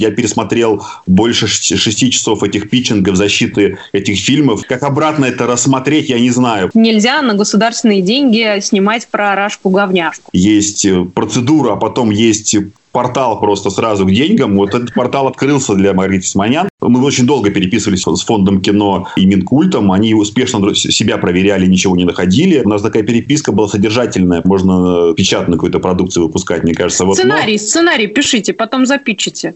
[0.00, 4.62] Я пересмотрел больше шести часов этих питчингов защиты этих фильмов.
[4.64, 6.70] Как обратно это рассмотреть, я не знаю.
[6.72, 10.30] Нельзя на государственные деньги снимать про Рашку-говняшку.
[10.32, 12.54] Есть э, процедура, а потом есть
[12.98, 14.56] портал просто сразу к деньгам.
[14.56, 16.68] Вот этот портал открылся для Маргариты Симонян.
[16.80, 19.92] Мы очень долго переписывались с фондом кино и Минкультом.
[19.92, 22.60] Они успешно себя проверяли, ничего не находили.
[22.64, 24.42] У нас такая переписка была содержательная.
[24.44, 27.04] Можно печатную какую-то продукцию выпускать, мне кажется.
[27.04, 27.58] Вот, сценарий, но...
[27.58, 29.54] сценарий пишите, потом запичите.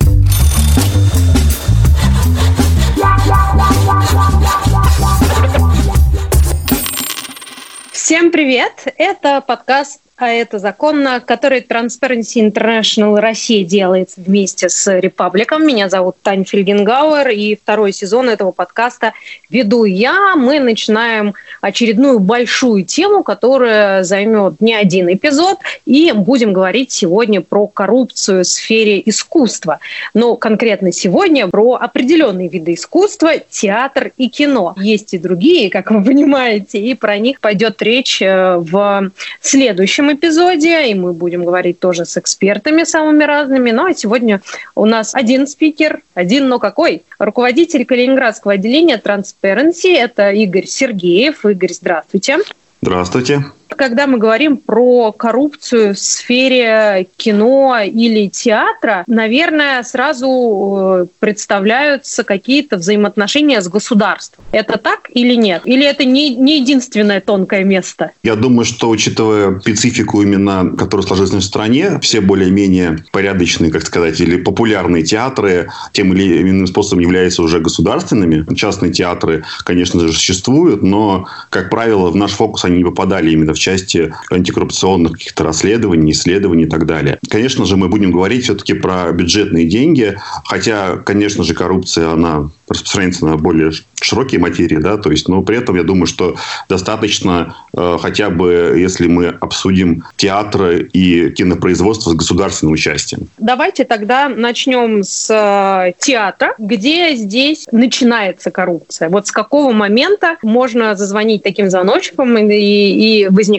[7.90, 8.87] Всем привет!
[8.98, 15.66] Это подкаст а это законно, который Transparency International Россия делает вместе с Репабликом.
[15.66, 19.15] Меня зовут Таня Фельгенгауэр, и второй сезон этого подкаста
[19.48, 20.37] веду я.
[20.37, 27.66] Мы начинаем очередную большую тему, которая займет не один эпизод, и будем говорить сегодня про
[27.66, 29.80] коррупцию в сфере искусства.
[30.13, 34.74] Но конкретно сегодня про определенные виды искусства, театр и кино.
[34.76, 39.10] Есть и другие, как вы понимаете, и про них пойдет речь э, в
[39.41, 43.70] следующем эпизоде, и мы будем говорить тоже с экспертами самыми разными.
[43.70, 44.40] Ну а сегодня
[44.74, 47.02] у нас один спикер, один, но какой?
[47.18, 51.45] Руководитель Калининградского отделения Transparency, это Игорь Сергеев.
[51.45, 52.38] Игорь, здравствуйте.
[52.80, 53.45] Здравствуйте.
[53.76, 62.76] Когда мы говорим про коррупцию в сфере кино или театра, наверное, сразу э, представляются какие-то
[62.76, 64.44] взаимоотношения с государством.
[64.53, 65.62] Это так или нет?
[65.64, 68.12] Или это не, не единственное тонкое место?
[68.22, 74.20] Я думаю, что, учитывая специфику именно, которая сложилась в стране, все более-менее порядочные, как сказать,
[74.20, 78.47] или популярные театры тем или иным способом являются уже государственными.
[78.54, 83.54] Частные театры, конечно же, существуют, но, как правило, в наш фокус они не попадали именно
[83.54, 87.19] в части антикоррупционных каких-то расследований, исследований и так далее.
[87.28, 93.27] Конечно же, мы будем говорить все-таки про бюджетные деньги, хотя, конечно же, коррупция, она распространяется
[93.27, 96.37] на более широкие материи, да, то есть, но при этом я думаю, что
[96.69, 103.28] достаточно э, хотя бы, если мы обсудим театры и кинопроизводство с государственным участием.
[103.38, 106.54] Давайте тогда начнем с э, театра.
[106.59, 109.09] Где здесь начинается коррупция?
[109.09, 113.51] Вот с какого момента можно зазвонить таким звоночком и, и возникает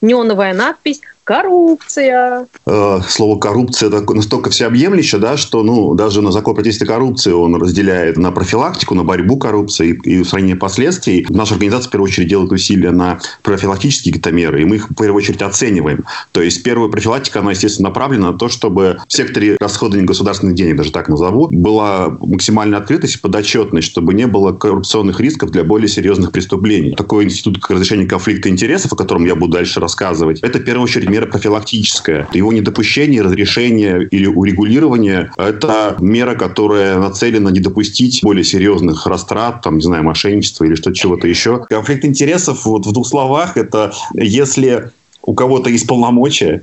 [0.00, 2.46] неоновая надпись коррупция.
[2.64, 8.16] Э, слово коррупция настолько всеобъемлюще, да, что ну, даже на закон противодействия коррупции он разделяет
[8.16, 11.26] на профилактику, на борьбу коррупции и устранение последствий.
[11.28, 14.94] Наша организация, в первую очередь, делает усилия на профилактические какие-то меры, и мы их, в
[14.94, 16.04] первую очередь, оцениваем.
[16.32, 20.76] То есть, первая профилактика, она, естественно, направлена на то, чтобы в секторе расходования государственных денег,
[20.76, 25.88] даже так назову, была максимальная открытость и подотчетность, чтобы не было коррупционных рисков для более
[25.88, 26.94] серьезных преступлений.
[26.94, 30.84] Такой институт как разрешение конфликта интересов, о котором я буду дальше рассказывать, это, в первую
[30.84, 32.28] очередь, мера профилактическая.
[32.32, 39.76] Его недопущение, разрешение или урегулирование– это мера, которая нацелена не допустить более серьезных растрат, там,
[39.76, 41.64] не знаю, мошенничества или что-то чего-то еще.
[41.68, 44.90] Конфликт интересов, вот в двух словах, это если
[45.22, 46.62] у кого-то есть полномочия,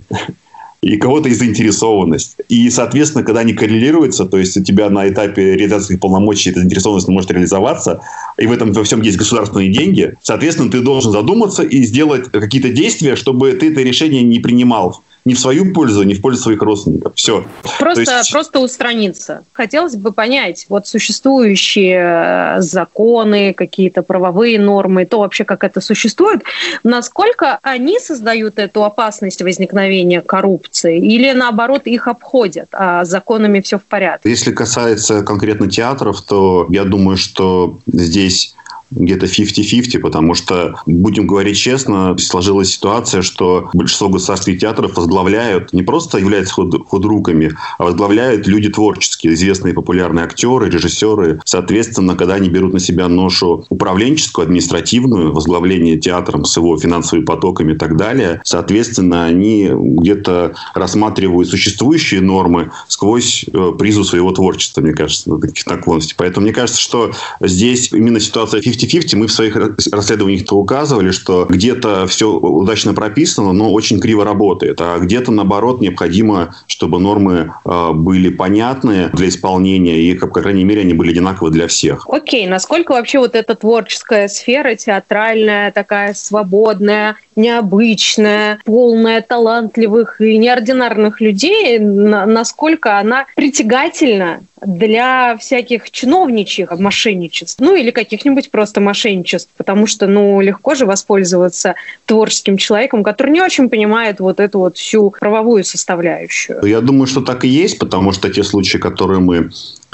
[0.85, 2.37] и кого-то и заинтересованность.
[2.47, 7.07] И, соответственно, когда они коррелируются, то есть у тебя на этапе реализации полномочий эта заинтересованность
[7.07, 8.01] может реализоваться,
[8.37, 12.69] и в этом во всем есть государственные деньги, соответственно, ты должен задуматься и сделать какие-то
[12.69, 16.61] действия, чтобы ты это решение не принимал ни в свою пользу, ни в пользу своих
[16.61, 17.13] родственников.
[17.15, 17.45] Все.
[17.79, 18.31] Просто, есть...
[18.31, 19.43] просто устраниться.
[19.53, 26.43] Хотелось бы понять, вот существующие э, законы, какие-то правовые нормы, то вообще, как это существует,
[26.83, 33.83] насколько они создают эту опасность возникновения коррупции или, наоборот, их обходят, а законами все в
[33.83, 34.29] порядке?
[34.29, 38.55] Если касается конкретно театров, то я думаю, что здесь
[38.91, 45.83] где-то 50-50, потому что, будем говорить честно, сложилась ситуация, что большинство государственных театров возглавляют, не
[45.83, 51.41] просто являются худ, худруками, а возглавляют люди творческие, известные популярные актеры, режиссеры.
[51.45, 57.73] Соответственно, когда они берут на себя ношу управленческую, административную, возглавление театром с его финансовыми потоками
[57.73, 64.93] и так далее, соответственно, они где-то рассматривают существующие нормы сквозь э, призу своего творчества, мне
[64.93, 66.15] кажется, таких наклонностей.
[66.17, 67.11] Поэтому мне кажется, что
[67.41, 69.15] здесь именно ситуация 50 50-50.
[69.15, 69.55] Мы в своих
[69.91, 74.79] расследованиях это указывали, что где-то все удачно прописано, но очень криво работает.
[74.81, 80.81] А где-то, наоборот, необходимо, чтобы нормы э, были понятны для исполнения и, по крайней мере,
[80.81, 82.07] они были одинаковы для всех.
[82.09, 91.21] Окей, насколько вообще вот эта творческая сфера, театральная, такая свободная, необычная, полная талантливых и неординарных
[91.21, 100.07] людей, насколько она притягательна для всяких чиновничьих мошенничеств, ну или каких-нибудь просто мошенничеств, потому что,
[100.07, 101.75] ну, легко же воспользоваться
[102.05, 106.65] творческим человеком, который не очень понимает вот эту вот всю правовую составляющую.
[106.65, 109.49] Я думаю, что так и есть, потому что те случаи, которые мы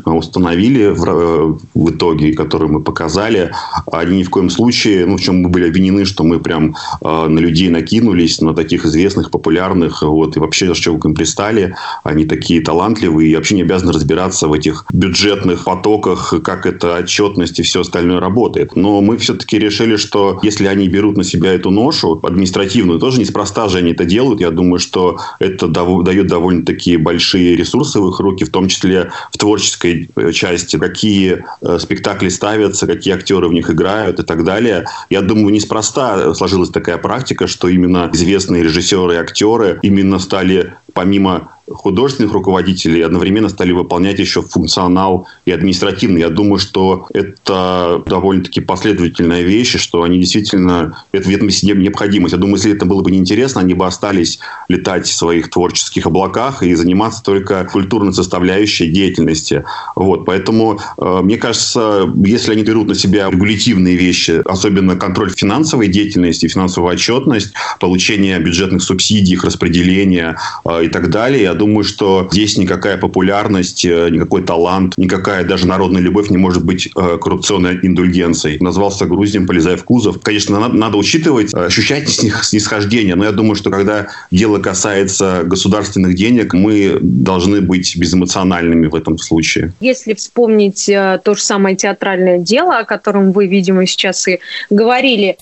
[0.05, 3.51] установили в, э, в итоге, которые мы показали,
[3.91, 7.27] они ни в коем случае, ну, в чем мы были обвинены, что мы прям э,
[7.27, 12.25] на людей накинулись, на таких известных, популярных, вот, и вообще, что к им пристали, они
[12.25, 17.63] такие талантливые и вообще не обязаны разбираться в этих бюджетных потоках, как это отчетность и
[17.63, 18.75] все остальное работает.
[18.75, 23.67] Но мы все-таки решили, что если они берут на себя эту ношу административную, тоже неспроста
[23.69, 28.45] же они это делают, я думаю, что это дает довольно-таки большие ресурсы в их руки,
[28.45, 33.53] в том числе в творческой творческой э, части, какие э, спектакли ставятся, какие актеры в
[33.53, 34.85] них играют и так далее.
[35.09, 41.49] Я думаю, неспроста сложилась такая практика, что именно известные режиссеры и актеры именно стали помимо
[41.75, 46.21] художественных руководителей одновременно стали выполнять еще функционал и административный.
[46.21, 52.33] Я думаю, что это довольно-таки последовательная вещь, что они действительно, это в этом необходимость.
[52.33, 54.39] Я думаю, если это было бы неинтересно, они бы остались
[54.69, 59.63] летать в своих творческих облаках и заниматься только культурной составляющей деятельности.
[59.95, 60.25] Вот.
[60.25, 66.47] Поэтому, э, мне кажется, если они берут на себя регулятивные вещи, особенно контроль финансовой деятельности,
[66.47, 72.57] финансовую отчетность, получение бюджетных субсидий, их распределение э, и так далее, я думаю, что здесь
[72.57, 78.57] никакая популярность, э, никакой талант, никакая даже народная любовь не может быть э, коррупционной индульгенцией.
[78.59, 80.19] Назвался груздем, полезая в кузов.
[80.23, 86.15] Конечно, надо, надо учитывать, э, ощущать снисхождение, но я думаю, что когда дело касается государственных
[86.15, 89.73] денег, мы должны быть безэмоциональными в этом случае.
[89.81, 94.39] Если вспомнить то же самое театральное дело, о котором вы, видимо, сейчас и
[94.71, 95.37] говорили,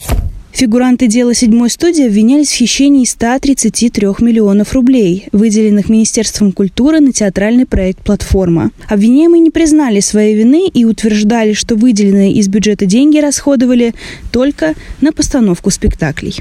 [0.60, 7.66] Фигуранты дела седьмой студии обвинялись в хищении 133 миллионов рублей, выделенных Министерством культуры на театральный
[7.66, 8.72] проект «Платформа».
[8.90, 13.96] Обвиняемые не признали своей вины и утверждали, что выделенные из бюджета деньги расходовали
[14.34, 16.36] только на постановку спектаклей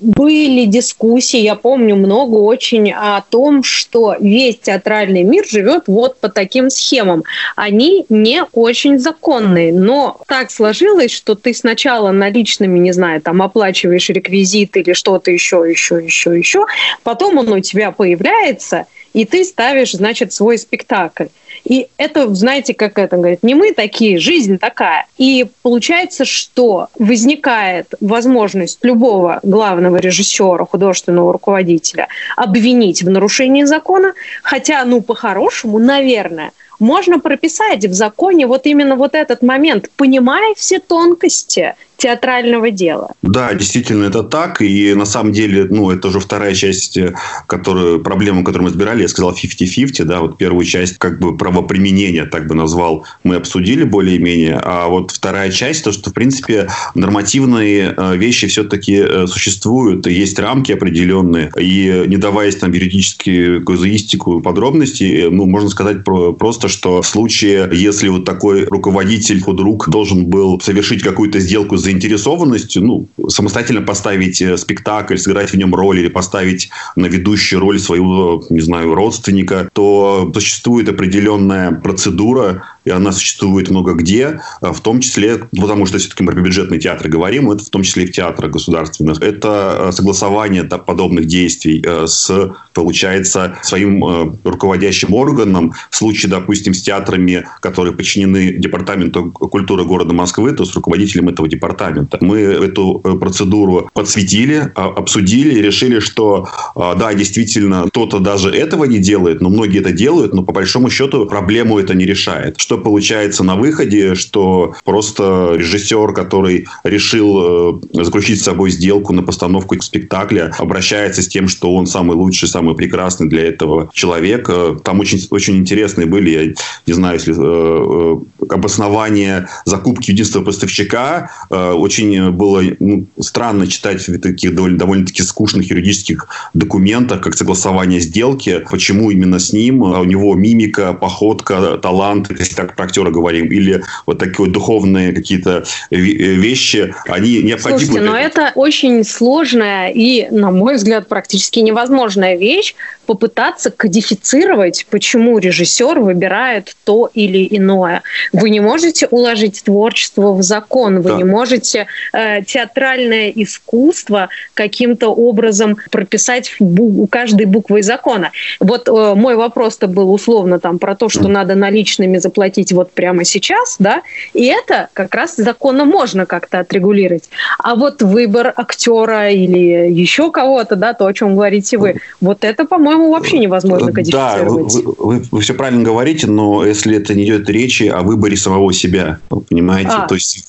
[0.00, 6.28] были дискуссии, я помню много очень о том, что весь театральный мир живет вот по
[6.28, 7.24] таким схемам.
[7.54, 14.08] Они не очень законные, но так сложилось, что ты сначала наличными, не знаю, там оплачиваешь
[14.08, 16.66] реквизит или что-то еще, еще, еще, еще,
[17.02, 21.26] потом он у тебя появляется, и ты ставишь, значит, свой спектакль.
[21.64, 25.06] И это, знаете, как это говорит, не мы такие, жизнь такая.
[25.18, 34.84] И получается, что возникает возможность любого главного режиссера, художественного руководителя обвинить в нарушении закона, хотя,
[34.84, 41.74] ну, по-хорошему, наверное, можно прописать в законе вот именно вот этот момент, понимая все тонкости
[42.00, 43.12] театрального дела.
[43.22, 44.62] Да, действительно, это так.
[44.62, 47.14] И на самом деле, ну, это уже вторая часть, э,
[47.46, 52.24] которую, проблему, которую мы разбирали, я сказал 50-50, да, вот первую часть, как бы, правоприменения,
[52.24, 54.58] так бы назвал, мы обсудили более-менее.
[54.62, 60.38] А вот вторая часть, то, что, в принципе, нормативные э, вещи все-таки э, существуют, есть
[60.38, 61.52] рамки определенные.
[61.58, 67.68] И не даваясь там юридически казуистику подробностей, ну, можно сказать про, просто, что в случае,
[67.72, 74.40] если вот такой руководитель, худрук должен был совершить какую-то сделку за заинтересованностью, ну, самостоятельно поставить
[74.40, 79.68] э, спектакль, сыграть в нем роль или поставить на ведущую роль своего, не знаю, родственника,
[79.72, 85.98] то существует определенная процедура, и она существует много где, э, в том числе, потому что
[85.98, 89.20] все-таки мы про бюджетный театр говорим, это в том числе и в театрах государственных.
[89.22, 92.30] Это э, согласование подобных действий с,
[92.72, 95.72] получается, своим руководящим органом.
[95.90, 101.48] В случае, допустим, с театрами, которые подчинены Департаменту культуры города Москвы, то с руководителем этого
[101.48, 102.18] департамента.
[102.20, 108.84] Мы эту э, процедуру подсветили, а, обсудили и решили, что да, действительно, кто-то даже этого
[108.84, 112.56] не делает, но многие это делают, но по большому счету проблему это не решает.
[112.70, 119.24] Что получается на выходе, что просто режиссер, который решил э, заключить с собой сделку на
[119.24, 124.76] постановку спектакля, обращается с тем, что он самый лучший, самый прекрасный для этого человека.
[124.84, 126.54] Там очень, очень интересные были, я
[126.86, 134.18] не знаю, если э, обоснование закупки единственного поставщика, Э, очень было ну, странно читать в
[134.20, 140.04] таких довольно, довольно-таки скучных юридических документах, как согласование сделки, почему именно с ним, а у
[140.04, 142.30] него мимика, походка, талант,
[142.66, 147.80] так про актера говорим, или вот такие вот духовные какие-то вещи, они необходимы.
[147.80, 152.74] Слушайте, но это очень сложная и, на мой взгляд, практически невозможная вещь,
[153.10, 158.02] попытаться кодифицировать, почему режиссер выбирает то или иное.
[158.32, 161.16] Вы не можете уложить творчество в закон, вы да.
[161.16, 168.30] не можете э, театральное искусство каким-то образом прописать бу- каждой буквой закона.
[168.60, 173.24] Вот э, мой вопрос-то был условно там про то, что надо наличными заплатить вот прямо
[173.24, 174.02] сейчас, да,
[174.34, 177.28] и это как раз законно можно как-то отрегулировать.
[177.58, 182.64] А вот выбор актера или еще кого-то, да, то, о чем говорите вы, вот это,
[182.64, 184.74] по-моему, вообще невозможно кодифицировать.
[184.74, 188.36] Да, вы, вы, вы все правильно говорите, но если это не идет речи о выборе
[188.36, 189.90] самого себя, понимаете?
[189.92, 190.06] А.
[190.06, 190.46] То есть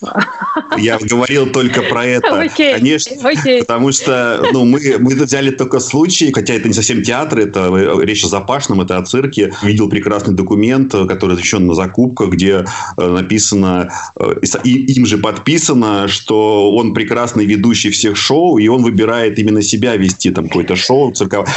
[0.78, 2.42] я говорил только про это.
[2.42, 3.60] Окей, Конечно, окей.
[3.60, 8.04] потому что ну, мы, мы взяли только случай, хотя это не совсем театр, это э,
[8.04, 9.54] речь о Запашном, это о цирке.
[9.64, 12.66] Видел прекрасный документ, который защищен на закупках, где
[12.98, 18.84] э, написано, э, и им же подписано, что он прекрасный ведущий всех шоу, и он
[18.84, 21.48] выбирает именно себя вести там какое-то шоу цирковое.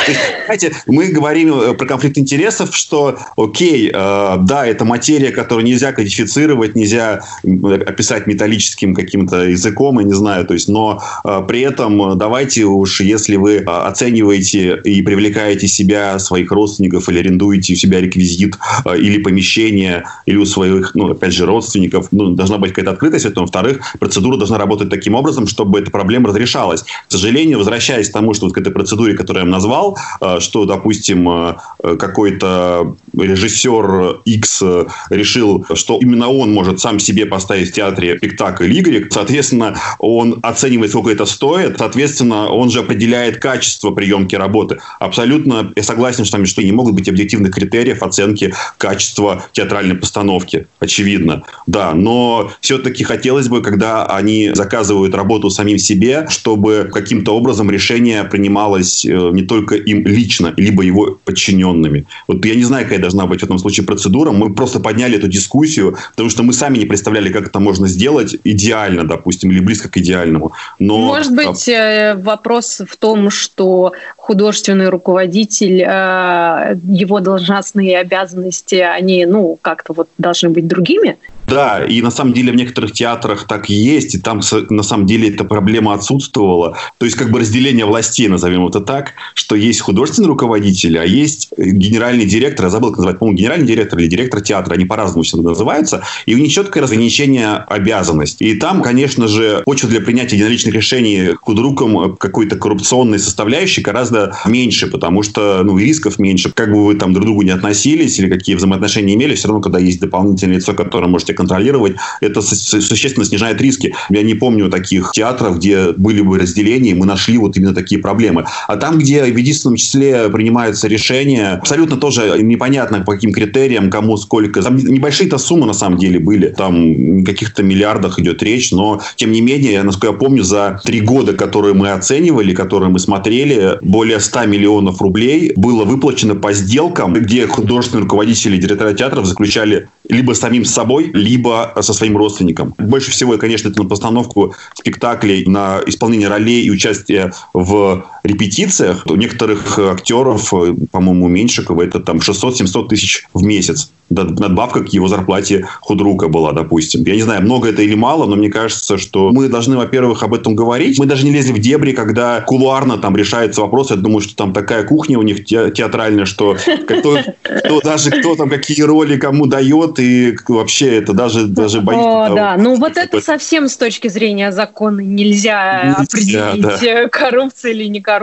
[0.47, 7.23] Знаете, мы говорим про конфликт интересов, что, окей, да, это материя, которую нельзя кодифицировать, нельзя
[7.43, 11.03] описать металлическим каким-то языком, я не знаю, то есть, но
[11.49, 17.77] при этом давайте уж, если вы оцениваете и привлекаете себя, своих родственников или арендуете у
[17.77, 18.57] себя реквизит
[18.97, 23.47] или помещение, или у своих, ну, опять же, родственников, ну, должна быть какая-то открытость этому.
[23.47, 26.83] Во-вторых, процедура должна работать таким образом, чтобы эта проблема разрешалась.
[26.83, 31.29] К сожалению, возвращаясь к тому, что вот к этой процедуре, которую я назвал, э, допустим,
[31.29, 31.57] э,
[31.99, 34.63] какой-то режиссер X
[35.11, 40.91] решил, что именно он может сам себе поставить в театре спектакль Y, соответственно, он оценивает,
[40.91, 44.79] сколько это стоит, соответственно, он же определяет качество приемки работы.
[44.99, 51.43] Абсолютно я согласен, что, что не могут быть объективных критериев оценки качества театральной постановки, очевидно.
[51.67, 58.25] Да, но все-таки хотелось бы, когда они заказывают работу самим себе, чтобы каким-то образом решение
[58.25, 62.07] принималось э, не только им лично, либо его подчиненными.
[62.29, 64.33] Вот я не знаю, какая должна быть в этом случае процедура.
[64.33, 68.37] Мы просто подняли эту дискуссию, потому что мы сами не представляли, как это можно сделать
[68.45, 70.53] идеально, допустим, или близко к идеальному.
[70.79, 70.99] Но...
[70.99, 79.27] Может а, быть, э, вопрос в том, что художественный руководитель, э, его должностные обязанности, они,
[79.27, 81.17] ну, как-то вот должны быть другими?
[81.55, 85.07] Да, и на самом деле в некоторых театрах так и есть, и там на самом
[85.07, 86.77] деле эта проблема отсутствовала.
[86.99, 91.51] То есть как бы разделение властей, назовем это так, что есть художественный руководитель, а есть
[91.57, 95.51] генеральный директор, я забыл, как называть, по-моему, генеральный директор или директор театра, они по-разному всегда
[95.51, 98.47] называются, и у них четкое разграничение обязанностей.
[98.51, 104.89] И там, конечно же, почва для принятия единоличных решений худруком какой-то коррупционной составляющей гораздо меньше,
[104.89, 106.51] потому что ну, рисков меньше.
[106.53, 109.63] Как бы вы там друг к другу не относились или какие взаимоотношения имели, все равно,
[109.63, 113.95] когда есть дополнительное лицо, которое можете контролировать, это существенно снижает риски.
[114.11, 118.47] Я не помню таких театров, где были бы разделения, мы нашли вот именно такие проблемы.
[118.67, 124.17] А там, где в единственном числе принимаются решения, абсолютно тоже непонятно по каким критериям, кому
[124.17, 124.63] сколько.
[124.63, 126.49] Там небольшие-то суммы на самом деле были.
[126.49, 131.35] Там каких-то миллиардах идет речь, но тем не менее, насколько я помню, за три года,
[131.35, 137.47] которые мы оценивали, которые мы смотрели, более 100 миллионов рублей было выплачено по сделкам, где
[137.47, 142.75] художественные руководители и директора театров заключали либо самим собой, либо со своим родственником.
[142.79, 149.07] Больше всего, конечно, это на постановку спектаклей, на исполнение ролей и участие в репетициях.
[149.07, 150.53] У некоторых актеров,
[150.91, 153.91] по-моему, Меньшикова, это там 600-700 тысяч в месяц.
[154.11, 157.05] Надбавка к его зарплате худрука была, допустим.
[157.05, 160.35] Я не знаю, много это или мало, но мне кажется, что мы должны, во-первых, об
[160.35, 160.99] этом говорить.
[160.99, 163.91] Мы даже не лезли в дебри, когда кулуарно там решается вопрос.
[163.91, 168.51] Я думаю, что там такая кухня у них театральная, что кто, кто, даже кто там
[168.51, 172.05] какие роли кому дает, и вообще это даже, даже боится.
[172.05, 177.09] О, того, да, ну вот это совсем с точки зрения закона нельзя, нельзя определить, да.
[177.09, 178.14] коррупция или не коррупция,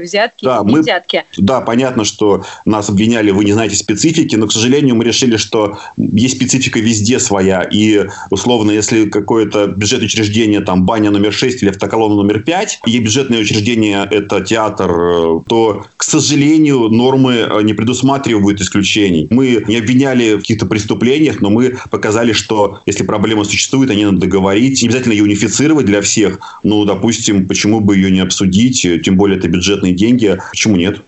[0.00, 1.24] взятки да, мы, взятки.
[1.36, 5.78] Да, понятно, что нас обвиняли, вы не знаете специфики, но, к сожалению, мы решили, что
[5.96, 11.70] есть специфика везде своя, и, условно, если какое-то бюджетное учреждение, там, баня номер 6 или
[11.70, 19.26] автоколонна номер 5, и бюджетное учреждение– это театр, то, к сожалению, нормы не предусматривают исключений.
[19.30, 24.18] Мы не обвиняли в каких-то преступлениях, но мы показали, что если проблема существует, они надо
[24.18, 29.16] договорить, не обязательно ее унифицировать для всех, ну, допустим, почему бы ее не обсудить, тем
[29.16, 31.00] более это бюджетные деньги, почему нет?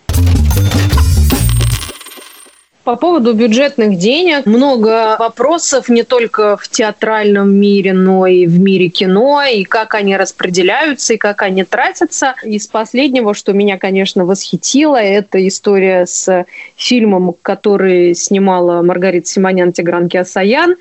[2.84, 8.88] По поводу бюджетных денег много вопросов не только в театральном мире, но и в мире
[8.88, 12.34] кино, и как они распределяются, и как они тратятся.
[12.42, 16.44] Из последнего, что меня, конечно, восхитило, это история с
[16.76, 20.74] фильмом, который снимала Маргарита Симонян Тигран Киасаян.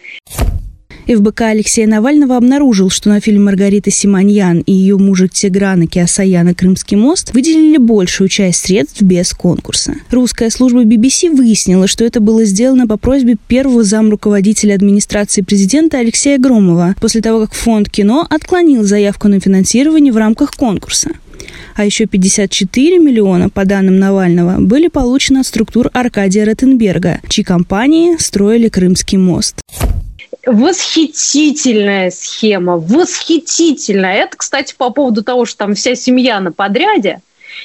[1.15, 6.97] ФБК Алексея Навального обнаружил, что на фильм Маргариты Симоньян и ее мужа Тиграна Киасаяна «Крымский
[6.97, 9.95] мост» выделили большую часть средств без конкурса.
[10.11, 16.37] Русская служба BBC выяснила, что это было сделано по просьбе первого замруководителя администрации президента Алексея
[16.37, 21.11] Громова, после того, как фонд кино отклонил заявку на финансирование в рамках конкурса.
[21.75, 28.17] А еще 54 миллиона, по данным Навального, были получены от структур Аркадия Ротенберга, чьи компании
[28.19, 29.55] строили Крымский мост.
[30.45, 34.23] Восхитительная схема, восхитительная.
[34.23, 37.21] Это, кстати, по поводу того, что там вся семья на подряде.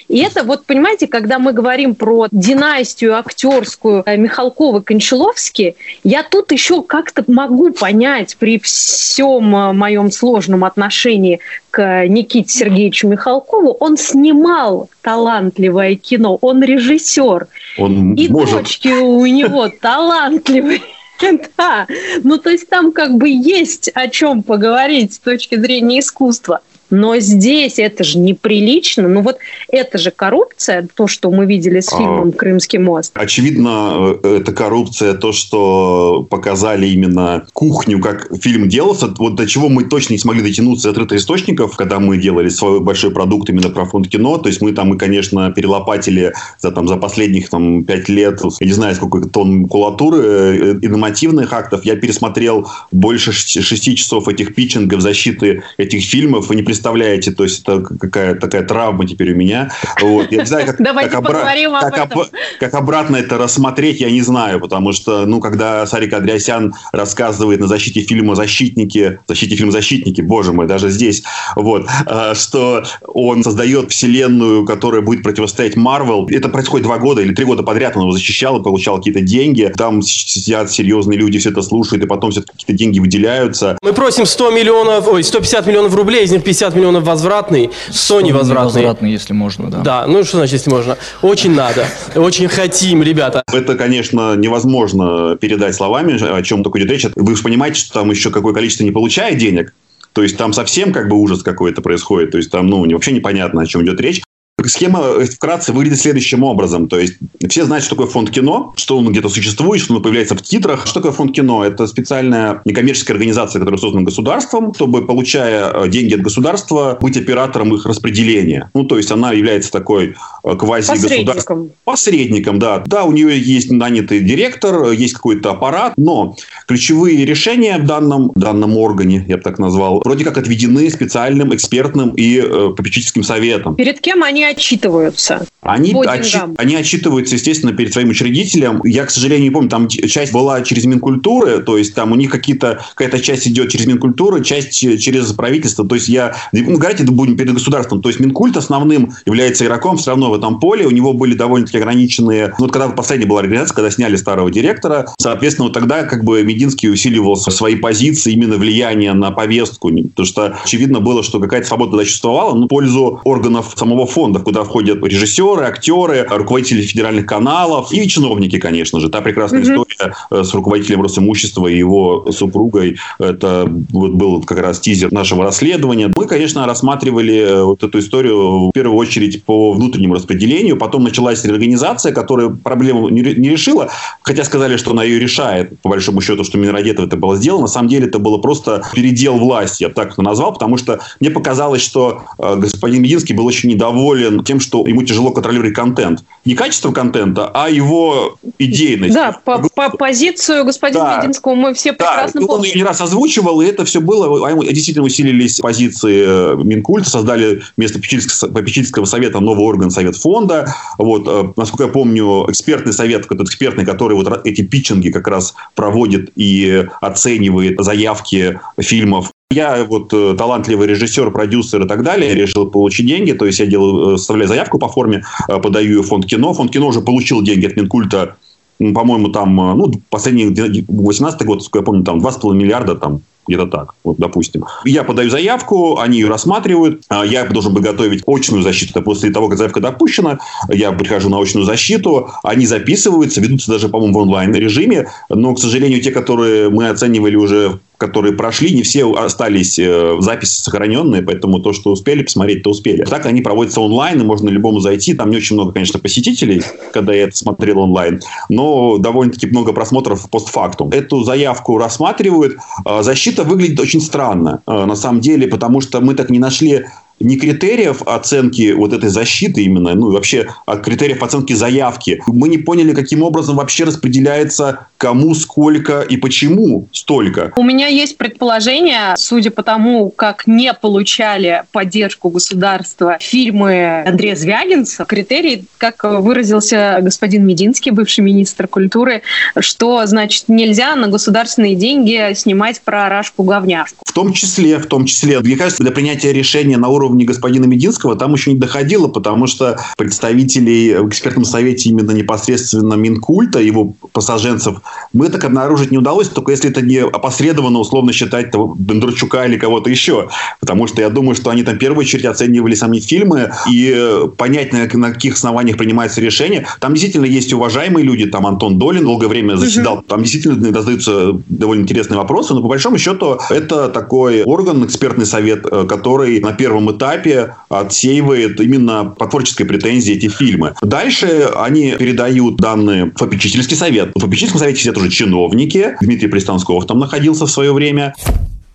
[0.09, 6.83] И это вот, понимаете, когда мы говорим про династию актерскую э, Михалкова-Кончаловски, я тут еще
[6.83, 11.41] как-то могу понять при всем э, моем сложном отношении
[11.71, 17.49] к Никите Сергеевичу Михалкову, он снимал талантливое кино, он режиссер.
[17.79, 18.55] Он и может.
[18.55, 20.81] дочки у него талантливые.
[21.57, 21.87] Да,
[22.23, 26.61] ну то есть там как бы есть о чем поговорить с точки зрения искусства.
[26.91, 29.09] Но здесь это же неприлично.
[29.09, 29.39] Ну вот
[29.69, 33.13] это же коррупция, то, что мы видели с а, фильмом «Крымский мост».
[33.15, 39.13] Очевидно, э, это коррупция, то, что показали именно кухню, как фильм делался.
[39.19, 43.11] Вот до чего мы точно не смогли дотянуться от источников, когда мы делали свой большой
[43.11, 44.39] продукт именно про фонд кино.
[44.39, 48.67] То есть мы там, мы, конечно, перелопатили за, там, за последних там, пять лет, я
[48.67, 51.85] не знаю, сколько тонн макулатуры, э, инновативных актов.
[51.85, 57.63] Я пересмотрел больше шести часов этих питчингов защиты этих фильмов и не представляете, то есть
[57.63, 59.71] это какая такая травма теперь у меня.
[60.03, 60.31] Вот.
[60.31, 62.21] Я не знаю, как, Давайте как, поговорим обра- об как, этом.
[62.21, 62.29] Об-
[62.61, 67.67] как обратно это рассмотреть, я не знаю, потому что, ну, когда Сарик Андреасян рассказывает на
[67.67, 71.23] защите фильма «Защитники», защите фильма «Защитники», боже мой, даже здесь,
[71.57, 76.29] вот, э, что он создает вселенную, которая будет противостоять Марвел.
[76.31, 79.73] Это происходит два года или три года подряд, он его защищал и получал какие-то деньги.
[79.77, 83.79] Там сидят серьезные люди, все это слушают, и потом все какие-то деньги выделяются.
[83.81, 88.21] Мы просим 100 миллионов, ой, 150 миллионов рублей, из них 50 50 миллионов возвратный, 100
[88.23, 88.65] невозвратный.
[88.65, 89.81] Возвратный, если можно, да.
[89.81, 90.97] Да, ну что значит, если можно?
[91.23, 93.43] Очень надо, очень хотим, ребята.
[93.53, 97.07] Это, конечно, невозможно передать словами, о чем такой идет речь.
[97.15, 99.75] Вы же понимаете, что там еще какое количество не получает денег,
[100.13, 102.33] то есть там совсем как бы ужас какой-то происходит.
[102.33, 104.23] То есть там ну, вообще непонятно, о чем идет речь.
[104.69, 106.89] Схема э, вкратце выглядит следующим образом.
[106.89, 107.15] То есть
[107.49, 110.87] все знают, что такое фонд кино, что он где-то существует, что он появляется в титрах.
[110.87, 111.65] Что такое фонд кино?
[111.65, 117.75] Это специальная некоммерческая организация, которая создана государством, чтобы, получая э, деньги от государства, быть оператором
[117.75, 118.71] их распределения.
[118.75, 121.71] Ну, то есть она является такой э, квази-государственным...
[121.85, 122.27] Посредником.
[122.47, 122.83] Посредником, да.
[122.87, 128.77] Да, у нее есть нанятый директор, есть какой-то аппарат, но ключевые решения в данном, данном
[128.77, 133.77] органе, я бы так назвал, вроде как отведены специальным экспертным и э, попечительским советом.
[133.77, 135.47] Перед кем они отчитываются?
[135.63, 138.81] Они, отчи, они отчитываются, естественно, перед своим учредителем.
[138.85, 142.31] Я, к сожалению, не помню, там часть была через Минкультуры, то есть там у них
[142.31, 145.87] какие-то, какая-то часть идет через Минкультуры, часть через правительство.
[145.87, 148.01] То есть я, ну, говорите, это будем перед государством.
[148.01, 150.87] То есть Минкульт основным является игроком все равно в этом поле.
[150.87, 152.49] У него были довольно-таки ограниченные...
[152.59, 156.43] Ну, вот когда последняя была организация, когда сняли старого директора, соответственно, вот тогда как бы
[156.43, 159.91] Мединский усиливал свои позиции, именно влияние на повестку.
[159.91, 164.63] Потому что очевидно было, что какая-то свобода существовала, но в пользу органов самого фонда куда
[164.63, 169.09] входят режиссеры, актеры, руководители федеральных каналов и чиновники, конечно же.
[169.09, 169.83] Та прекрасная mm-hmm.
[169.83, 172.97] история э, с руководителем Росимущества и его супругой.
[173.19, 176.13] Это вот был как раз тизер нашего расследования.
[176.15, 180.77] Мы, конечно, рассматривали э, вот эту историю в первую очередь по внутреннему распределению.
[180.77, 183.91] Потом началась реорганизация, которая проблему не решила,
[184.23, 187.63] хотя сказали, что она ее решает, по большому счету, что Минродетов это было сделано.
[187.63, 191.31] На самом деле это было просто передел власти, я так это назвал, потому что мне
[191.31, 196.25] показалось, что э, господин Мединский был очень недоволен тем, что ему тяжело контролировать контент.
[196.45, 199.15] Не качество контента, а его идейность.
[199.15, 201.19] Да, по, по позицию господина да.
[201.19, 202.71] Мединского мы все прекрасно да, помним.
[202.71, 204.49] Он не раз озвучивал, и это все было.
[204.49, 210.75] А действительно усилились позиции э, Минкульта, создали вместо попечительского, попечительского совета новый орган Совет фонда.
[210.99, 215.55] Вот, э, насколько я помню, экспертный совет, этот экспертный, который вот эти питчинги как раз
[215.75, 222.67] проводит и оценивает заявки фильмов я вот э, талантливый режиссер, продюсер и так далее, решил
[222.67, 226.53] получить деньги, то есть я делаю, э, составляю заявку по форме, э, подаю фонд кино.
[226.53, 228.37] Фонд кино уже получил деньги от Минкульта,
[228.79, 230.55] по-моему, там, ну, последний
[230.89, 234.65] 18 год, сколько я помню, там 2,5 миллиарда там где-то так, вот, допустим.
[234.85, 239.01] Я подаю заявку, они ее рассматривают, а я должен бы готовить очную защиту.
[239.03, 244.15] После того, как заявка допущена, я прихожу на очную защиту, они записываются, ведутся даже, по-моему,
[244.15, 249.79] в онлайн-режиме, но, к сожалению, те, которые мы оценивали уже которые прошли, не все остались
[249.79, 253.05] в записи сохраненные, поэтому то, что успели посмотреть, то успели.
[253.05, 255.15] Так они проводятся онлайн, и можно любому зайти.
[255.15, 260.29] Там не очень много, конечно, посетителей, когда я это смотрел онлайн, но довольно-таки много просмотров
[260.31, 260.91] постфактум.
[260.91, 262.57] Эту заявку рассматривают.
[263.01, 266.85] Защита выглядит очень странно, на самом деле, потому что мы так не нашли
[267.19, 272.21] не критериев оценки вот этой защиты именно, ну, вообще а критериев оценки заявки.
[272.27, 277.53] Мы не поняли, каким образом вообще распределяется кому, сколько и почему столько.
[277.57, 285.05] У меня есть предположение, судя по тому, как не получали поддержку государства фильмы Андрея Звягинца,
[285.05, 289.23] критерий, как выразился господин Мединский, бывший министр культуры,
[289.59, 293.99] что, значит, нельзя на государственные деньги снимать про Рашку-говняшку.
[294.07, 298.17] В том числе, в том числе, мне кажется, для принятия решения на уровне господина Мединского
[298.17, 304.81] там еще не доходило, потому что представителей в экспертном совете именно непосредственно Минкульта, его пассаженцев,
[305.13, 309.57] мы так обнаружить не удалось, только если это не опосредованно условно считать того, Бондарчука или
[309.57, 310.29] кого-то еще.
[310.61, 314.73] Потому что я думаю, что они там в первую очередь оценивали сами фильмы и понять,
[314.73, 316.67] на, на каких основаниях принимается решение.
[316.81, 321.83] Там действительно есть уважаемые люди, там Антон Долин долгое время заседал, там действительно задаются довольно
[321.83, 326.91] интересные вопросы, но по большому счету это такой орган, экспертный совет, э, который на первом
[326.91, 330.75] этапе отсеивает именно по творческой претензии эти фильмы.
[330.83, 334.11] Дальше они передают данные в попечительский совет.
[334.15, 335.97] В попечительском совете сидят уже чиновники.
[336.01, 338.15] Дмитрий Пристансков там находился в свое время.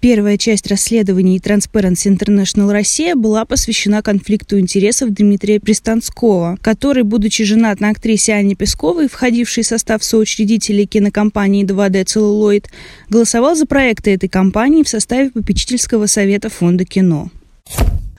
[0.02, 7.80] Первая часть расследований Transparency International Россия была посвящена конфликту интересов Дмитрия Пристанского, который, будучи женат
[7.80, 12.68] на актрисе Анне Песковой, входившей в состав соучредителей кинокомпании 2D «Целлулоид»,
[13.10, 17.30] голосовал за проекты этой компании в составе попечительского совета Фонда кино.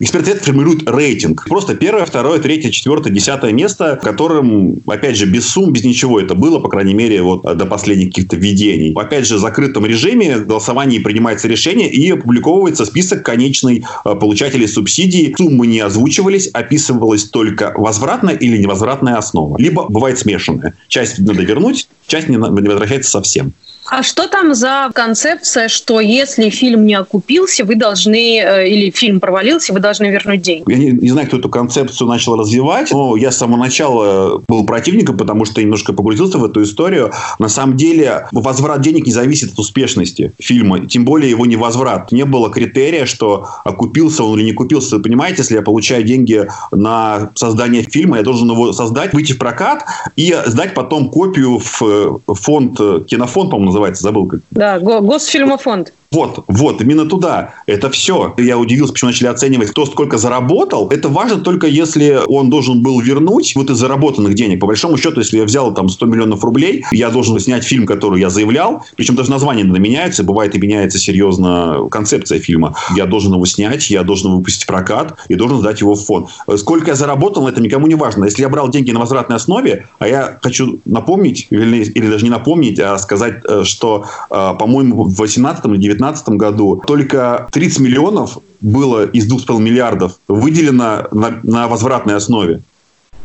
[0.02, 1.44] Эксперт формирует рейтинг.
[1.48, 6.34] Просто первое, второе, третье, четвертое, десятое место, которым, опять же, без сумм, без ничего это
[6.34, 8.92] было, по крайней мере, вот до последних каких-то введений.
[8.96, 15.32] Опять же, в закрытом режиме голосование принимается решение и опубликовывается список конечный э, получателей субсидий.
[15.38, 19.56] Суммы не озвучивались, описывалась только возвратная или невозвратная основа.
[19.56, 20.74] Либо бывает смешанная.
[20.88, 23.52] Часть надо вернуть, часть не возвращается совсем.
[23.86, 29.18] А что там за концепция, что если фильм не окупился, вы должны, э, или фильм
[29.18, 30.70] провалился, вы должны вернуть деньги?
[30.70, 34.64] Я не, не знаю, кто эту концепцию начал развивать, но я с самого начала был
[34.64, 37.12] противником, потому что немножко погрузился в эту историю.
[37.38, 42.12] На самом деле, возврат денег не зависит от успешности фильма, тем более его невозврат.
[42.12, 44.96] Не было критерия, что окупился он или не купился.
[44.96, 49.38] Вы понимаете, если я получаю деньги на создание фильма, я должен его создать, выйти в
[49.38, 54.40] прокат и сдать потом копию в фонд, кинофонд, по-моему, называется, забыл как.
[54.50, 55.92] Да, Госфильмофонд.
[56.12, 57.54] Вот, вот, именно туда.
[57.66, 58.34] Это все.
[58.36, 60.88] Я удивился, почему начали оценивать, кто сколько заработал.
[60.88, 64.60] Это важно только если он должен был вернуть вот из заработанных денег.
[64.60, 68.20] По большому счету, если я взял там 100 миллионов рублей, я должен снять фильм, который
[68.20, 68.84] я заявлял.
[68.96, 70.22] Причем даже название иногда меняется.
[70.22, 72.74] Бывает и меняется серьезно концепция фильма.
[72.94, 76.28] Я должен его снять, я должен выпустить прокат и должен сдать его в фонд.
[76.56, 78.26] Сколько я заработал, это никому не важно.
[78.26, 82.30] Если я брал деньги на возвратной основе, а я хочу напомнить, или, или даже не
[82.30, 87.80] напомнить, а сказать, э, что, э, по-моему, в 18 или 19 2019 году только 30
[87.80, 92.62] миллионов было из 2,5 миллиардов выделено на, на возвратной основе.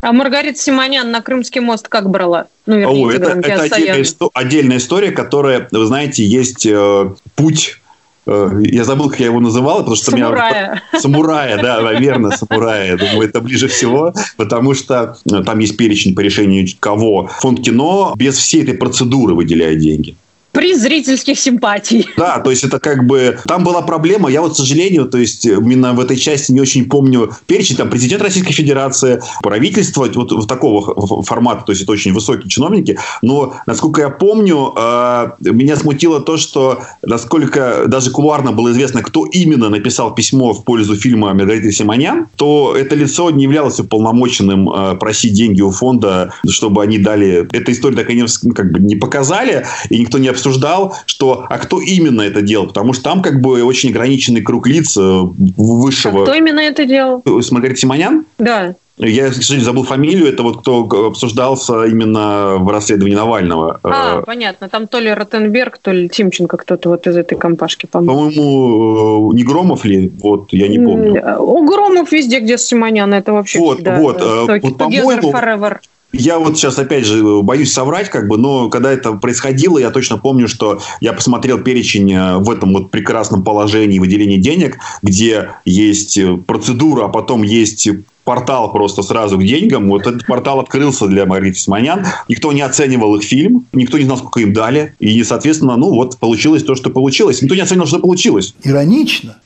[0.01, 2.47] А Маргарита Симонян на Крымский мост как брала?
[2.65, 7.79] Ну, вернее, О, это, это отдельная, отдельная история, которая, вы знаете, есть э, путь
[8.27, 10.83] э, я забыл, как я его называл, потому что самурая.
[10.91, 11.01] меня...
[11.01, 12.95] Самурая, да, верно, самурая.
[12.95, 17.29] Думаю, это ближе всего, потому что э, там есть перечень по решению кого.
[17.39, 20.15] Фонд кино без всей этой процедуры выделяет деньги
[20.57, 22.07] приз зрительских симпатий.
[22.17, 23.37] Да, то есть это как бы...
[23.45, 26.85] Там была проблема, я вот, к сожалению, то есть именно в этой части не очень
[26.85, 32.11] помню перечень, там президент Российской Федерации, правительство, вот в такого формата, то есть это очень
[32.11, 38.71] высокие чиновники, но, насколько я помню, э, меня смутило то, что насколько даже кулуарно было
[38.71, 43.79] известно, кто именно написал письмо в пользу фильма Маргариты Симонян, то это лицо не являлось
[43.79, 47.47] уполномоченным э, просить деньги у фонда, чтобы они дали...
[47.53, 51.45] Эта история так и не, как бы не показали, и никто не обсуждал обсуждал, что
[51.49, 55.21] а кто именно это делал, потому что там как бы очень ограниченный круг лиц э,
[55.57, 56.21] высшего.
[56.21, 57.21] А кто именно это делал?
[57.25, 58.25] С Маргаритой Симонян?
[58.37, 58.75] Да.
[58.99, 60.27] Я, к сожалению, забыл фамилию.
[60.27, 63.79] Это вот кто обсуждался именно в расследовании Навального.
[63.83, 64.69] А, понятно.
[64.69, 68.31] Там то ли Ротенберг, то ли Тимченко кто-то вот из этой компашки, по-моему.
[68.31, 70.11] По-моему, не Громов ли?
[70.19, 71.39] Вот, я не помню.
[71.39, 74.17] У Громов везде, где Симонян, это вообще Вот, всегда, вот.
[74.17, 75.31] Да, вот по-моему,
[76.13, 80.17] я вот сейчас, опять же, боюсь соврать, как бы, но когда это происходило, я точно
[80.17, 86.17] помню, что я посмотрел перечень э, в этом вот прекрасном положении выделения денег, где есть
[86.17, 87.89] э, процедура, а потом есть
[88.27, 89.87] портал просто сразу к деньгам.
[89.87, 92.05] Вот этот портал открылся для Маргариты Симонян.
[92.27, 94.93] Никто не оценивал их фильм, никто не знал, сколько им дали.
[94.99, 97.41] И, соответственно, ну вот получилось то, что получилось.
[97.41, 98.53] Никто не оценил, что получилось.
[98.63, 99.37] Иронично.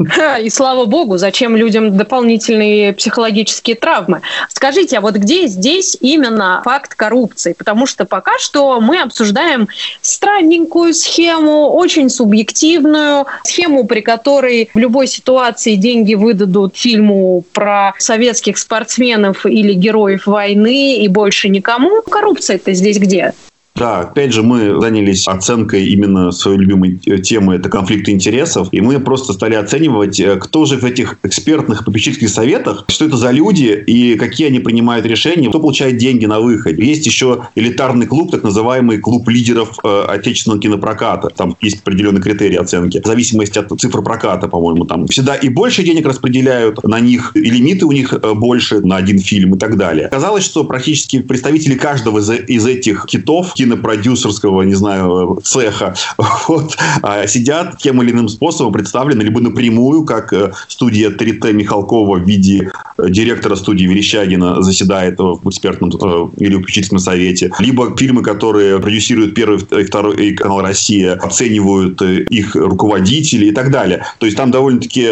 [0.42, 4.22] И слава богу, зачем людям дополнительные психологические травмы?
[4.50, 7.54] Скажите, а вот где здесь именно факт коррупции?
[7.56, 9.68] Потому что пока что мы обсуждаем
[10.02, 18.58] странненькую схему, очень субъективную, схему, при которой в любой ситуации деньги выдадут фильму про советских
[18.72, 22.02] спортсменов или героев войны и больше никому.
[22.04, 23.34] Коррупция-то здесь где?
[23.76, 28.82] Да, опять же, мы занялись оценкой именно своей любимой э, темы, это конфликты интересов, и
[28.82, 33.32] мы просто стали оценивать, э, кто же в этих экспертных попечительских советах, что это за
[33.32, 36.78] люди и какие они принимают решения, кто получает деньги на выход.
[36.78, 41.30] Есть еще элитарный клуб, так называемый клуб лидеров э, отечественного кинопроката.
[41.30, 43.02] Там есть определенные критерии оценки.
[43.02, 47.50] В зависимости от цифр проката, по-моему, там всегда и больше денег распределяют на них, и
[47.50, 50.10] лимиты у них э, больше на один фильм и так далее.
[50.10, 55.94] Казалось, что практически представители каждого из, из этих китов, кинопродюсерского, не знаю, цеха,
[56.48, 62.18] вот, а, сидят тем или иным способом представлены либо напрямую, как э, студия 3Т Михалкова
[62.18, 68.24] в виде э, директора студии Верещагина заседает в экспертном э, или попечительском совете, либо фильмы,
[68.24, 74.06] которые продюсируют первый и второй канал Россия, оценивают их руководители и так далее.
[74.18, 75.08] То есть там довольно-таки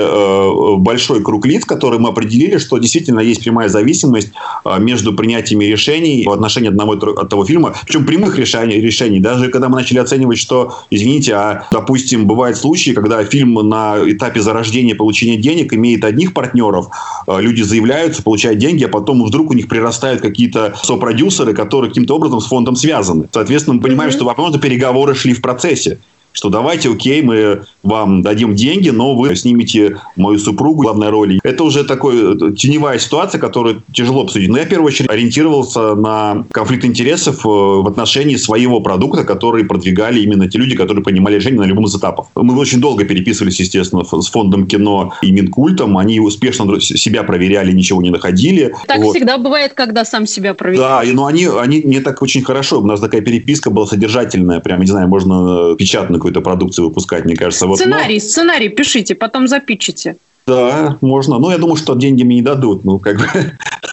[0.78, 4.32] большой круг лиц, которые мы определили, что действительно есть прямая зависимость
[4.80, 9.20] между принятиями решений в отношении одного от того фильма, причем прямых решений, решений.
[9.20, 14.42] Даже когда мы начали оценивать, что, извините, а, допустим, бывают случаи, когда фильм на этапе
[14.42, 16.88] зарождения получения денег имеет одних партнеров,
[17.28, 22.16] а, люди заявляются, получают деньги, а потом вдруг у них прирастают какие-то сопродюсеры, которые каким-то
[22.16, 23.28] образом с фондом связаны.
[23.32, 24.16] Соответственно, мы понимаем, mm-hmm.
[24.16, 26.00] что, возможно, переговоры шли в процессе
[26.32, 31.40] что давайте, окей, мы вам дадим деньги, но вы снимете мою супругу в главной роли.
[31.44, 34.50] Это уже такая э, теневая ситуация, которую тяжело обсудить.
[34.50, 39.66] Но я, в первую очередь, ориентировался на конфликт интересов э, в отношении своего продукта, который
[39.66, 42.28] продвигали именно те люди, которые принимали решения на любом из этапов.
[42.36, 45.98] Мы очень долго переписывались, естественно, с фондом кино и Минкультом.
[45.98, 48.74] Они успешно себя проверяли, ничего не находили.
[48.88, 49.16] Так вот.
[49.16, 51.08] всегда бывает, когда сам себя проверяет.
[51.08, 52.80] Да, но они, они не так очень хорошо.
[52.80, 54.60] У нас такая переписка была содержательная.
[54.60, 57.66] Прям, не знаю, можно печатно какую-то продукцию выпускать, мне кажется.
[57.68, 58.20] Вот, сценарий, но...
[58.20, 60.18] сценарий пишите, потом запичите.
[60.50, 61.36] Да, можно.
[61.36, 62.84] Но ну, я думаю, что деньги мне не дадут.
[62.84, 63.26] Ну, как бы.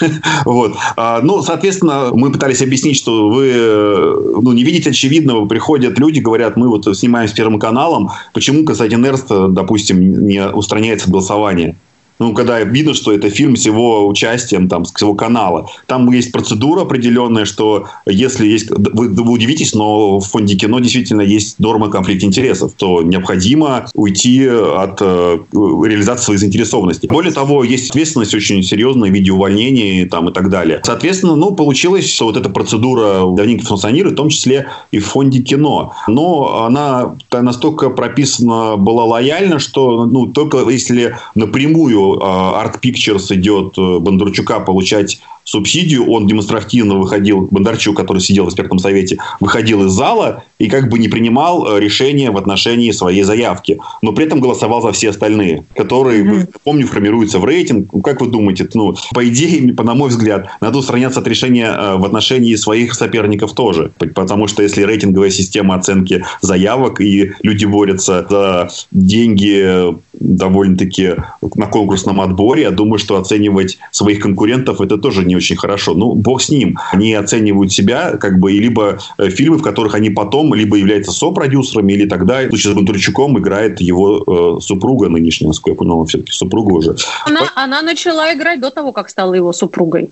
[0.46, 0.74] вот.
[0.96, 5.46] А, ну, соответственно, мы пытались объяснить, что вы ну, не видите очевидного.
[5.46, 8.10] Приходят люди, говорят, мы вот снимаем с Первым каналом.
[8.32, 11.76] Почему, кстати, Нерст, допустим, не устраняется голосование?
[12.18, 15.68] Ну, когда видно, что это фильм с его участием, там, с его канала.
[15.86, 18.70] Там есть процедура определенная, что если есть...
[18.70, 24.46] Вы, вы удивитесь, но в фонде кино действительно есть норма конфликта интересов, то необходимо уйти
[24.46, 27.06] от э, реализации своей заинтересованности.
[27.06, 30.80] Более того, есть ответственность очень серьезная в виде увольнения там, и так далее.
[30.84, 35.40] Соответственно, ну, получилось, что вот эта процедура давненько функционирует, в том числе и в фонде
[35.40, 35.94] кино.
[36.08, 43.98] Но она настолько прописана была лояльно, что ну, только если напрямую Art Pictures идет э,
[43.98, 50.44] Бондарчука получать субсидию, он демонстративно выходил, Бондарчук, который сидел в экспертном совете, выходил из зала
[50.58, 54.82] и как бы не принимал э, решения в отношении своей заявки, но при этом голосовал
[54.82, 56.54] за все остальные, которые, mm-hmm.
[56.64, 57.90] помню, формируются в рейтинг.
[58.02, 62.04] Как вы думаете, ну, по идее, на мой взгляд, надо устраняться от решения э, в
[62.04, 68.68] отношении своих соперников тоже, потому что если рейтинговая система оценки заявок и люди борются за
[68.90, 71.16] деньги довольно-таки
[71.54, 75.94] на конкурсном отборе, я думаю, что оценивать своих конкурентов это тоже не очень хорошо.
[75.94, 76.78] Ну, бог с ним.
[76.92, 81.12] Они оценивают себя, как бы, и либо э, фильмы, в которых они потом либо являются
[81.12, 86.04] сопродюсерами, или тогда, в случае с Бондарчуком, играет его э, супруга нынешняя, насколько я понял,
[86.04, 86.96] все-таки супруга уже.
[87.24, 90.10] Она, она начала играть до того, как стала его супругой.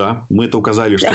[0.00, 1.12] Да, мы это указали, что,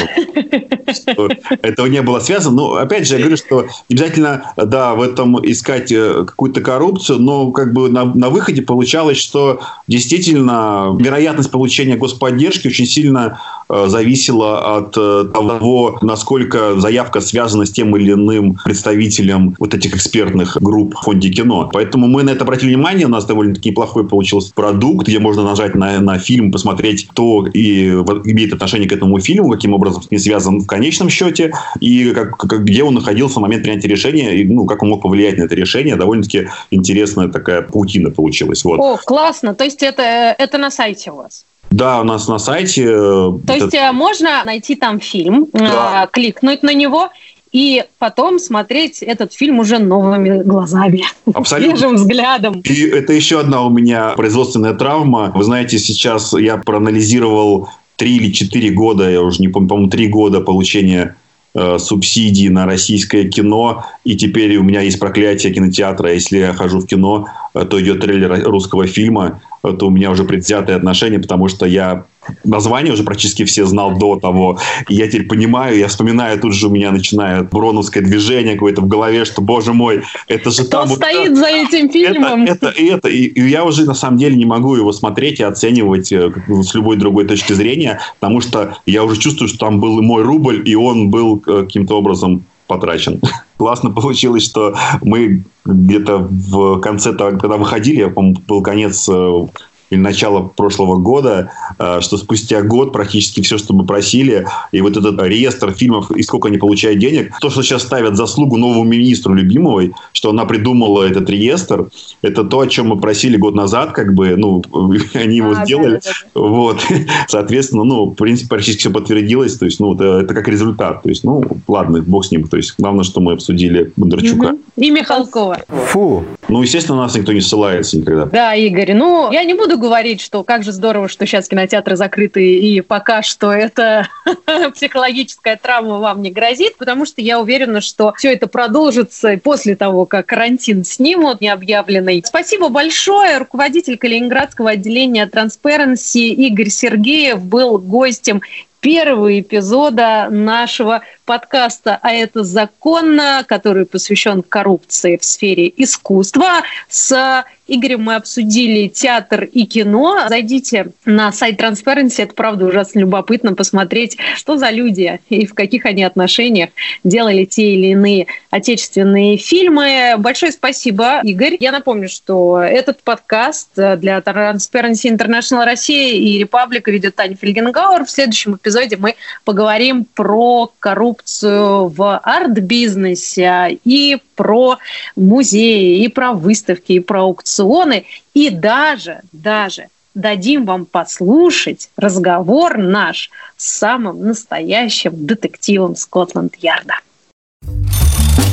[0.93, 1.29] что
[1.63, 2.55] этого не было связано.
[2.55, 7.49] Но опять же, я говорю, что обязательно, да, в этом искать э, какую-то коррупцию, но
[7.49, 14.95] как бы на, на выходе получалось, что действительно вероятность получения господдержки очень сильно зависело от
[14.97, 21.03] э, того, насколько заявка связана с тем или иным представителем вот этих экспертных групп в
[21.03, 21.69] фонде кино.
[21.71, 23.07] Поэтому мы на это обратили внимание.
[23.07, 27.89] У нас довольно-таки неплохой получился продукт, где можно нажать на, на фильм, посмотреть, кто и
[27.89, 32.37] имеет отношение к этому фильму, каким образом с ним связан в конечном счете, и как,
[32.37, 35.43] как, где он находился в момент принятия решения, и ну, как он мог повлиять на
[35.43, 35.95] это решение.
[35.95, 38.63] Довольно-таки интересная такая паутина получилась.
[38.63, 38.79] Вот.
[38.79, 39.55] О, классно.
[39.55, 40.03] То есть это,
[40.37, 41.45] это на сайте у вас?
[41.75, 42.83] Да, у нас на сайте.
[42.83, 43.91] Э, То есть это...
[43.91, 46.05] можно найти там фильм, да.
[46.05, 47.09] Э, кликнуть на него
[47.51, 51.77] и потом смотреть этот фильм уже новыми глазами, Абсолютно.
[51.77, 52.61] свежим взглядом.
[52.61, 55.31] И это еще одна у меня производственная травма.
[55.35, 60.07] Вы знаете, сейчас я проанализировал три или четыре года, я уже не помню, по-моему, три
[60.07, 61.15] года получения
[61.53, 66.13] э, субсидий на российское кино, и теперь у меня есть проклятие кинотеатра.
[66.13, 69.41] Если я хожу в кино, то идет трейлер русского фильма,
[69.73, 72.05] то у меня уже предвзятые отношения, потому что я
[72.43, 74.59] названия уже практически все знал до того.
[74.89, 78.87] И я теперь понимаю, я вспоминаю, тут же у меня начинает броновское движение какое-то в
[78.87, 80.89] голове, что, боже мой, это же Кто там...
[80.89, 82.43] стоит вот, за этим фильмом?
[82.43, 83.09] Это, это, это.
[83.09, 86.73] И, и я уже на самом деле не могу его смотреть и оценивать э, с
[86.73, 90.61] любой другой точки зрения, потому что я уже чувствую, что там был и мой рубль,
[90.65, 93.21] и он был э, каким-то образом потрачен.
[93.57, 99.47] Классно получилось, что мы где-то в конце, когда выходили, по-моему, был конец э,
[99.89, 104.97] или начала прошлого года, э, что спустя год практически все, что мы просили, и вот
[104.97, 109.33] этот реестр фильмов, и сколько они получают денег, то, что сейчас ставят заслугу новому министру
[109.33, 111.89] Любимовой, что она придумала этот реестр,
[112.21, 114.63] это то, о чем мы просили год назад, как бы, ну,
[115.13, 116.01] они его а, сделали.
[116.03, 116.41] Да, да, да.
[116.41, 116.81] Вот.
[117.27, 121.03] Соответственно, ну, в принципе, практически все подтвердилось, то есть, ну, это, это как результат.
[121.03, 122.47] То есть, ну, ладно, бог с ним.
[122.47, 124.47] То есть, главное, что мы обсудили Бондарчука.
[124.47, 124.59] Угу.
[124.77, 125.59] И Михалкова.
[125.87, 126.23] Фу.
[126.49, 128.25] Ну, естественно, нас никто не ссылается никогда.
[128.25, 131.95] Да, Игорь, ну, я не буду буду говорить, что как же здорово, что сейчас кинотеатры
[131.95, 134.07] закрыты, и пока что эта
[134.73, 140.05] психологическая травма вам не грозит, потому что я уверена, что все это продолжится после того,
[140.05, 142.23] как карантин снимут необъявленный.
[142.25, 143.37] Спасибо большое.
[143.37, 148.41] Руководитель Калининградского отделения Transparency Игорь Сергеев был гостем
[148.85, 156.61] первого эпизода нашего подкаста «А это законно», который посвящен коррупции в сфере искусства.
[156.87, 160.25] С Игорем мы обсудили театр и кино.
[160.29, 165.85] Зайдите на сайт Transparency, это правда ужасно любопытно посмотреть, что за люди и в каких
[165.85, 166.69] они отношениях
[167.03, 170.13] делали те или иные отечественные фильмы.
[170.17, 171.57] Большое спасибо, Игорь.
[171.59, 178.05] Я напомню, что этот подкаст для Transparency International Россия и Репаблика ведет Таня Фельгенгауэр.
[178.05, 184.77] В следующем эпизоде мы поговорим про коррупцию в арт-бизнесе, и про
[185.15, 193.29] музеи, и про выставки, и про аукционы, и даже, даже дадим вам послушать разговор наш
[193.57, 196.95] с самым настоящим детективом Скотланд-Ярда.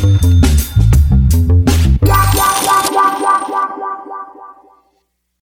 [0.02, 0.41] thank you